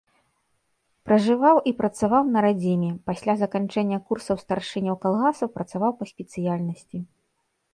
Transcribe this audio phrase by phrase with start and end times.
[1.09, 6.97] Пражываў і працаваў на радзіме, пасля заканчэння курсаў старшыняў калгасаў працаваў па спецыяльнасці.